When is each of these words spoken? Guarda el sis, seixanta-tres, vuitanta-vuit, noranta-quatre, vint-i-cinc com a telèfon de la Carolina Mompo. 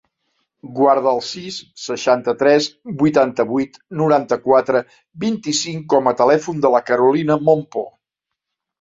Guarda 0.77 1.11
el 1.11 1.19
sis, 1.31 1.59
seixanta-tres, 1.81 2.71
vuitanta-vuit, 3.03 3.79
noranta-quatre, 4.01 4.85
vint-i-cinc 5.29 5.89
com 5.97 6.13
a 6.15 6.19
telèfon 6.27 6.67
de 6.69 6.77
la 6.79 6.87
Carolina 6.93 7.43
Mompo. 7.49 7.89